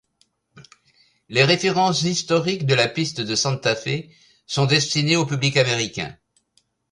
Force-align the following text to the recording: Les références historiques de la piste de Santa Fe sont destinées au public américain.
Les 1.29 1.43
références 1.43 2.01
historiques 2.01 2.65
de 2.65 2.73
la 2.73 2.87
piste 2.87 3.21
de 3.21 3.35
Santa 3.35 3.75
Fe 3.75 4.09
sont 4.47 4.65
destinées 4.65 5.15
au 5.15 5.27
public 5.27 5.57
américain. 5.57 6.17